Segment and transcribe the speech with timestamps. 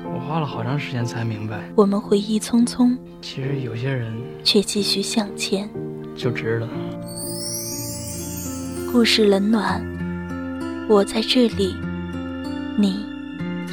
[0.31, 4.13] 花了好长时间才明白，我们回忆匆匆，其实有些人
[4.45, 5.69] 却继续向前，
[6.15, 6.69] 就值了。
[8.93, 9.85] 故事冷暖，
[10.87, 11.75] 我在这里，
[12.77, 13.05] 你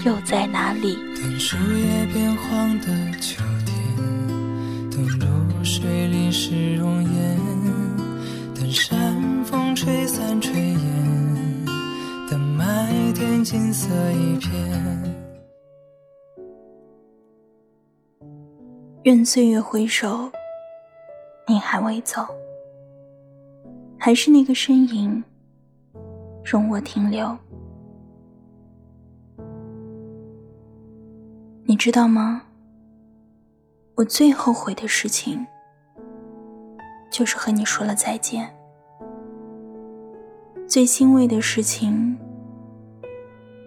[0.04, 0.98] 又在哪里？
[1.14, 2.86] 等树叶变黄的
[3.20, 7.38] 秋天，等露水淋湿容颜，
[8.52, 11.64] 等山风吹散炊烟，
[12.28, 15.07] 等麦田金色一片。
[19.04, 20.28] 愿岁月回首，
[21.46, 22.26] 你还未走。
[23.96, 25.22] 还是那个身影，
[26.44, 27.36] 容我停留。
[31.64, 32.42] 你知道吗？
[33.94, 35.46] 我最后悔的事情，
[37.10, 38.52] 就是和你说了再见。
[40.66, 42.18] 最欣慰的事情，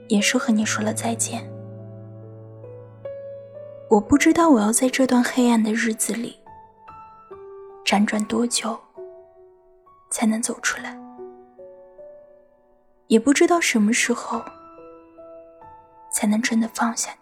[0.10, 1.51] 也是和你说了再见。
[3.92, 6.40] 我不知道我要在这段黑暗的日子里
[7.86, 8.80] 辗转多久。
[10.10, 10.94] 才能走出来，
[13.08, 14.44] 也不知道什么时候
[16.12, 17.18] 才能真的放下你。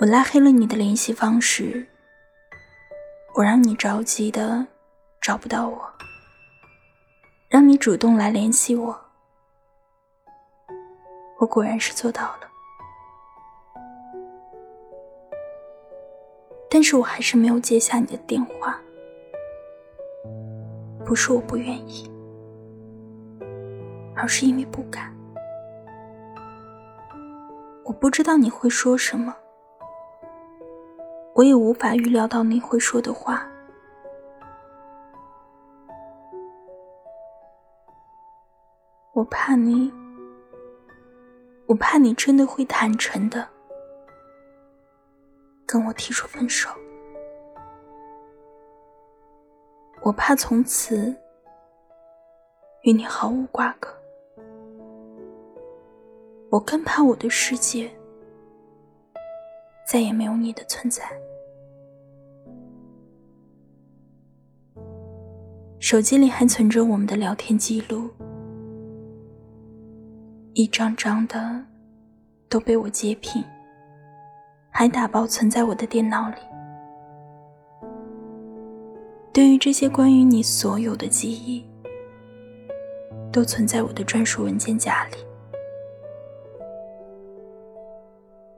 [0.00, 1.84] 我拉黑了你的联系方式，
[3.34, 4.64] 我让你着急的
[5.20, 5.92] 找不到我，
[7.48, 9.09] 让你主动来联系我，
[11.40, 12.40] 我果然是做到了。
[16.68, 18.78] 但是我还是没有接下你的电话，
[21.04, 22.08] 不是我不愿意，
[24.14, 25.12] 而是因为不敢。
[27.84, 29.34] 我不知道你会说什么，
[31.34, 33.44] 我也无法预料到你会说的话。
[39.12, 39.92] 我怕你，
[41.70, 43.46] 我怕你真的会坦诚的。
[45.64, 46.68] 跟我提出分手，
[50.02, 51.14] 我怕从此
[52.82, 53.88] 与你毫无瓜葛，
[56.50, 57.88] 我更怕我的世界
[59.86, 61.04] 再也没有你的存在。
[65.78, 68.10] 手机里还存着我们的聊天记录，
[70.60, 71.64] 一张张的
[72.50, 73.42] 都被我截屏。
[74.68, 76.36] 还打包存在我的电脑里。
[79.32, 81.64] 对于这些关于你所有的记忆，
[83.32, 85.16] 都存在我的专属文件夹里，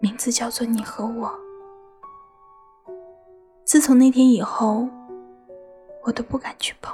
[0.00, 1.32] 名字叫做“你和我”。
[3.64, 4.88] 自从那天以后，
[6.02, 6.92] 我都不敢去碰，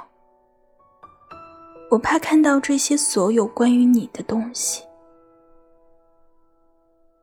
[1.89, 4.83] 我怕看到这些所有关于你的东西，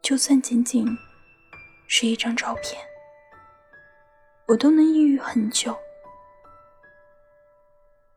[0.07, 0.87] 就算仅仅……
[1.89, 2.81] 是一张照片，
[4.47, 5.77] 我都能抑郁很久，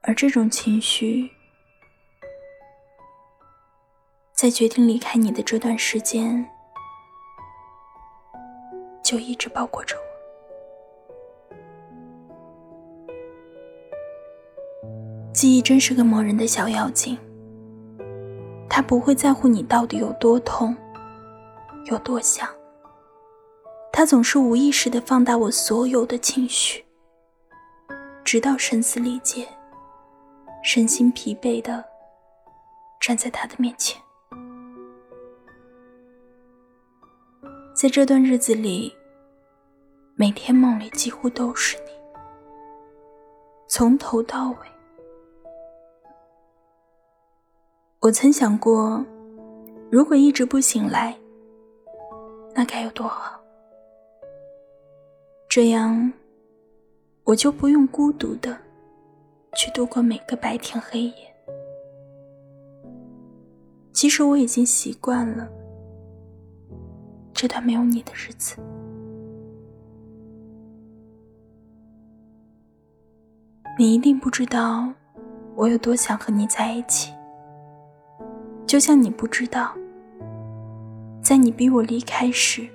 [0.02, 1.32] 而这种情绪，
[4.34, 6.48] 在决定离开你的这段时间，
[9.04, 10.04] 就一直包裹着我。
[15.34, 17.18] 记忆真是个磨人的小妖精，
[18.70, 20.76] 他不会在乎你到底有多痛，
[21.86, 22.50] 有多想。
[23.92, 26.86] 他总是无意识的放大我所有的情绪，
[28.24, 29.48] 直到声嘶力竭、
[30.64, 31.84] 身心疲惫的
[33.02, 34.02] 站在他的面前。
[37.74, 38.96] 在这段日子里，
[40.16, 41.92] 每天梦里几乎都是你，
[43.68, 44.58] 从头到尾。
[48.02, 49.04] 我曾想过，
[49.92, 51.18] 如果一直不醒来，
[52.60, 53.40] 那该有多好！
[55.48, 56.12] 这样，
[57.24, 58.54] 我就不用孤独的
[59.56, 61.14] 去度过每个白天黑夜。
[63.94, 65.48] 其实我已经习惯了
[67.34, 68.58] 这段没有你的日子。
[73.78, 74.92] 你一定不知道
[75.56, 77.14] 我有多想和你在一起，
[78.68, 79.74] 就像你不知道，
[81.30, 82.68] 在你逼我离开时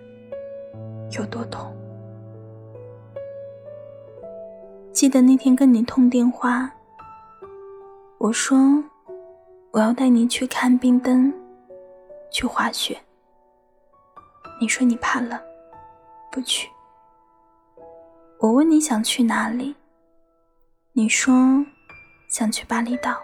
[1.19, 1.75] 有多痛。
[4.93, 6.71] 记得那天跟你通电话，
[8.17, 8.57] 我说
[9.73, 11.35] 我要带你去看冰灯，
[12.31, 12.97] 去滑雪。
[14.61, 15.37] 你说你怕冷，
[16.31, 16.71] 不去。
[18.39, 19.75] 我问你想去哪里？
[20.93, 21.35] 你说
[22.29, 23.17] 想去巴厘岛，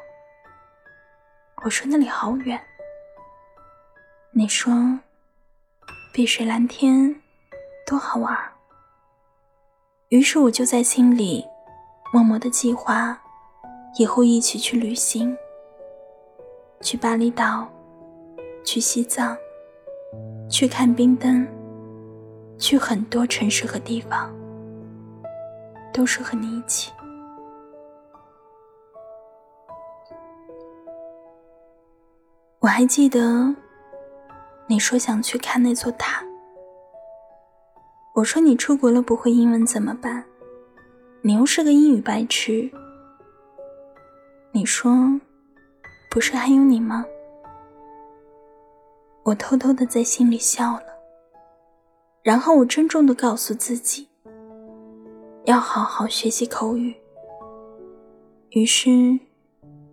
[1.62, 2.60] 我说那里好远。
[4.32, 4.72] 你说
[6.12, 7.14] 碧水蓝天
[7.86, 8.36] 多好玩。
[10.08, 11.44] 于是我就在心里
[12.12, 13.16] 默默的计划，
[13.96, 15.36] 以后一起去旅行，
[16.80, 17.68] 去巴厘岛，
[18.64, 19.36] 去西藏，
[20.50, 21.46] 去看冰灯，
[22.58, 24.34] 去很多城市和地方，
[25.92, 26.90] 都是和你一起。
[32.58, 33.54] 我还记得，
[34.70, 36.25] 你说想去看那座塔。
[38.14, 40.25] 我说你出国了不会英文怎么办？
[41.22, 42.70] 你又是个英语白痴。
[44.52, 44.94] 你说，
[46.08, 47.05] 不是还有你吗？
[49.25, 50.87] 我偷偷的在心里笑了，
[52.23, 54.08] 然后我郑重的告诉自己，
[55.46, 56.94] 要好好学习口语。
[58.50, 59.19] 于是，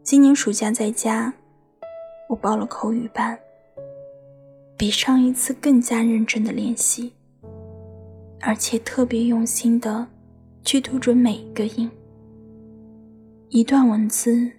[0.03, 1.33] 今年暑假在家。
[2.29, 3.39] 我报了口语班，
[4.77, 7.11] 比上一次更加认真的练习，
[8.39, 10.05] 而且特别用心的
[10.63, 11.89] 去读准每一个音，
[13.49, 14.51] 一段文字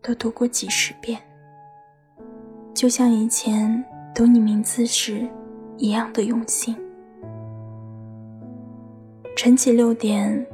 [0.00, 1.20] 都读过几十遍，
[2.72, 5.28] 就像以前读你名字时
[5.76, 6.76] 一样的用心。
[9.36, 10.46] 晨起六点，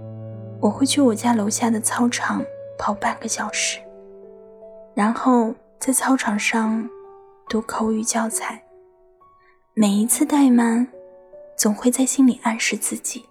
[0.59, 2.43] 我会去我家楼下的操场
[2.79, 3.79] 跑半个小时，
[4.95, 5.55] 然后。
[5.79, 6.89] 在操场上
[7.51, 8.61] 读口语教材，
[9.79, 10.91] 每一次怠慢，
[11.55, 13.29] 总会在心里暗示自己，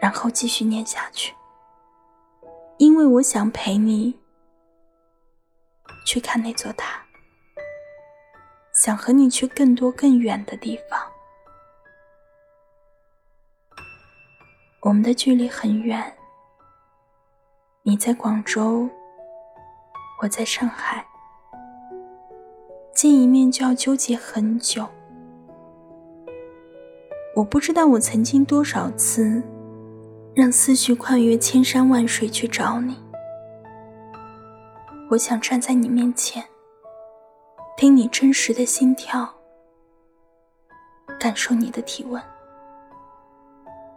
[0.00, 1.34] 然后继续念下去。
[2.76, 4.16] 因为我想陪你
[6.06, 7.04] 去看那座塔，
[8.72, 11.00] 想和你去更多更远的地方。
[14.82, 16.16] 我们的距离很远，
[17.82, 18.88] 你在广州，
[20.22, 21.04] 我在上海。
[22.94, 24.88] 见一面就要纠结很久，
[27.38, 29.40] 我不知道我曾经多少次
[30.34, 32.96] 让思绪跨越千山万水去找你。
[35.08, 36.44] 我想站在你面前，
[37.76, 39.32] 听你真实的心跳，
[41.20, 42.20] 感受你的体温，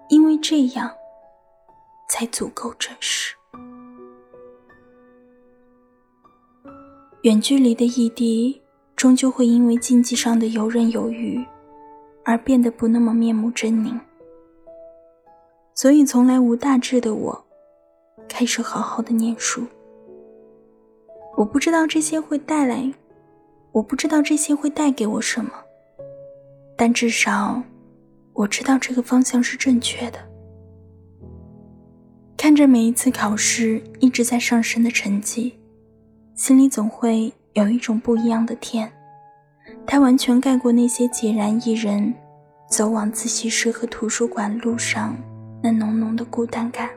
[0.09, 0.91] 因为这样
[2.09, 3.35] 才足够真实。
[7.23, 8.61] 远距离的异地。
[8.97, 11.43] 终究会因为经济上的游刃有余，
[12.23, 13.99] 而变得不那么面目狰狞。
[15.73, 17.45] 所以，从来无大志的我，
[18.27, 19.63] 开始好好的念书。
[21.37, 22.91] 我不知道这些会带来，
[23.71, 25.51] 我不知道这些会带给我什么，
[26.75, 27.61] 但至少，
[28.33, 30.19] 我知道这个方向是正确的。
[32.37, 35.59] 看着每一次考试一直在上升的成绩，
[36.35, 37.33] 心里总会。
[37.53, 38.89] 有一种不一样的甜，
[39.91, 42.13] 它完全盖过那些孑然一人
[42.69, 45.13] 走往自习室和图书馆路上
[45.61, 46.89] 那浓浓的孤单感。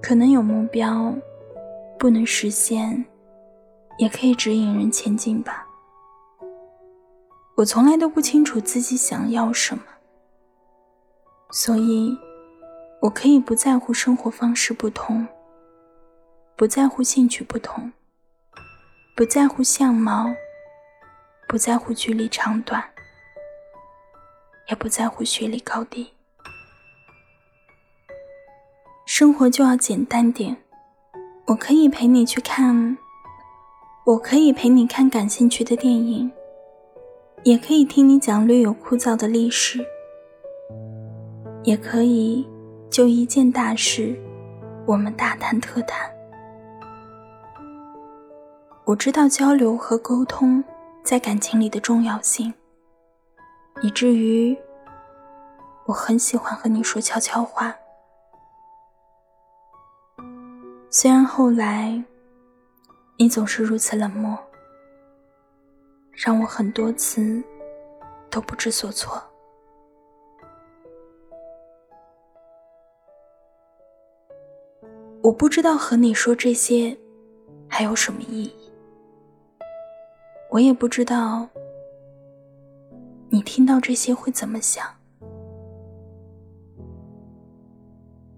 [0.00, 1.12] 可能有目标
[1.98, 3.04] 不能实现，
[3.98, 5.66] 也可以指引人前进吧。
[7.56, 9.82] 我从来都不清楚自己想要什么，
[11.50, 12.16] 所以
[13.02, 15.26] 我可以不在乎生活方式不同。
[16.56, 17.90] 不在乎兴趣不同，
[19.18, 20.32] 不在乎相貌，
[21.48, 22.84] 不在乎距离长短，
[24.68, 26.12] 也不在乎学历高低。
[29.04, 30.56] 生活就要简单点。
[31.46, 32.96] 我可以陪你去看，
[34.04, 36.30] 我可以陪你看感兴趣的电影，
[37.42, 39.84] 也可以听你讲略有枯燥的历史，
[41.64, 42.48] 也可以
[42.88, 44.16] 就一件大事，
[44.86, 46.08] 我们大谈特谈。
[48.88, 50.64] 我知道交流和沟通
[51.04, 52.50] 在感情里的重要性，
[53.82, 54.56] 以至于
[55.84, 57.76] 我很喜欢和你说悄悄话。
[60.88, 62.02] 虽然后来
[63.18, 64.38] 你总是如此冷漠，
[66.10, 67.42] 让我很多次
[68.30, 69.22] 都不知所措。
[75.20, 76.96] 我不知道和你说这些
[77.68, 78.67] 还有什么意义，
[80.50, 81.46] 我也不知道
[83.28, 84.84] 你听到这些会怎么想。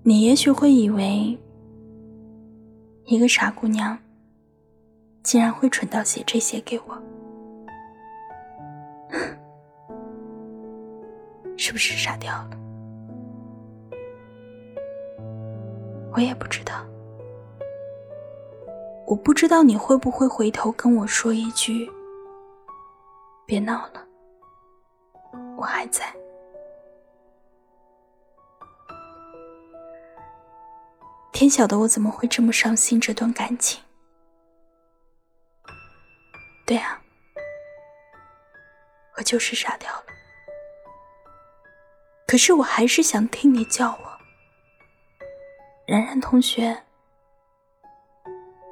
[0.03, 1.39] 你也许会以为。
[3.07, 3.99] 一个傻姑娘，
[5.21, 6.97] 竟然会蠢到写这些给我，
[11.59, 12.51] 是不是傻掉了？
[16.15, 16.87] 我也不知道，
[19.09, 21.91] 我不知道你会不会回头跟我说一句
[23.51, 24.07] ：“别闹了，
[25.57, 26.15] 我还在。”
[31.33, 33.83] 天晓得我怎么会这么伤心这段感情？
[36.65, 37.03] 对啊，
[39.17, 40.05] 我就是傻掉了。
[42.29, 44.19] 可是我还是想听你叫我，
[45.89, 46.85] 然然同学，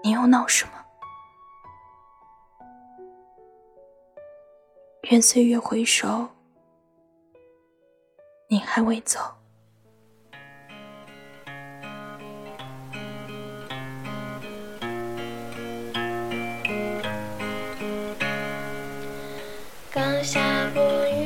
[0.05, 0.78] 你又闹什么？
[5.11, 6.29] 愿岁月回首，
[8.47, 9.19] 你还未走。
[19.91, 21.18] 刚下过雨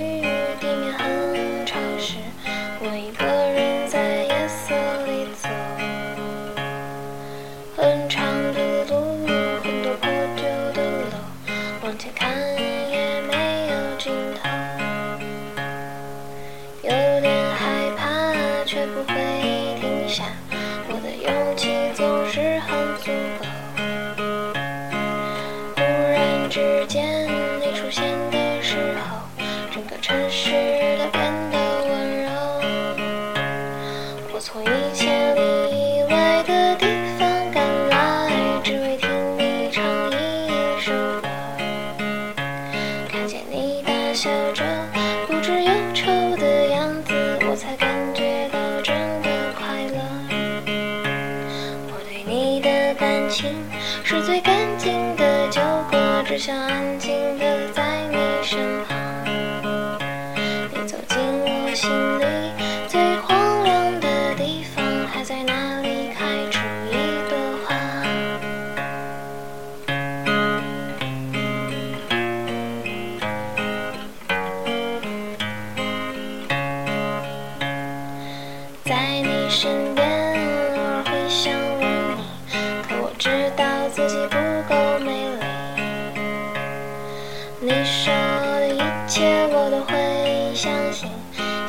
[90.83, 91.09] 相信，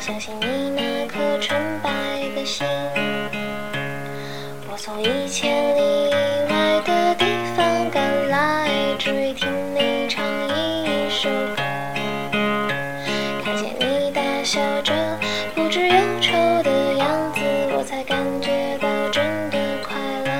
[0.00, 1.90] 相信你那颗纯白
[2.34, 2.66] 的心。
[4.68, 6.12] 我从一千里以
[6.50, 7.24] 外的地
[7.56, 8.68] 方赶来，
[8.98, 11.62] 只为听你唱一首歌。
[13.44, 14.92] 看见你大笑着，
[15.54, 17.40] 不知忧愁的样子，
[17.72, 20.30] 我才感觉到真的快乐。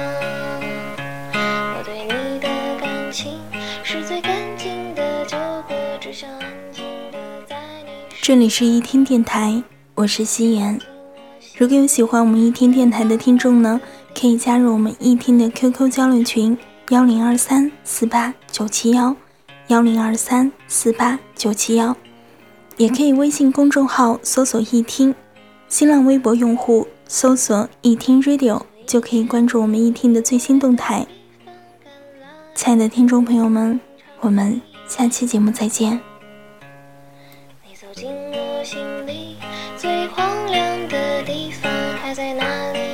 [1.79, 2.49] 我对你的
[2.81, 3.41] 感情
[3.83, 5.39] 是最干净的酒
[6.01, 6.84] 只想安静。
[8.27, 9.63] 这里是一听电台，
[9.95, 10.81] 我是夕颜。
[11.59, 13.79] 如果有喜欢我们一听电台的听众呢，
[14.19, 16.57] 可以加入我们一听的 QQ 交流群
[16.89, 19.15] 幺零二三四八九七幺
[19.67, 21.95] 幺零二三四八九七幺，
[22.79, 25.15] 也可以微信公众号搜索一听，
[25.69, 31.07] 新浪微博用户搜索一听 Radio 就可以关注我们一听的最新动态。
[32.55, 33.79] 亲爱的听众朋友们，
[34.21, 36.01] 我们下期节目再见。
[39.85, 42.94] 最荒凉的地方，还在那里。